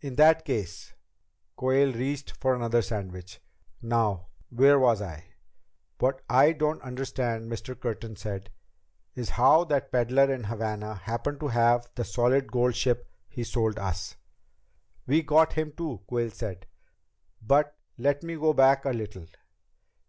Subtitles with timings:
[0.00, 0.94] "In that case"
[1.56, 3.40] Quayle reached for another sandwich.
[3.82, 5.24] "Now where was I?"
[5.98, 7.76] "What I don't understand," Mr.
[7.76, 8.50] Curtin said,
[9.16, 13.76] "is how that peddler in Havana happened to have the solid gold ship he sold
[13.80, 14.14] us."
[15.04, 16.66] "We got him, too," Quayle said.
[17.42, 19.26] "But let me go back a little.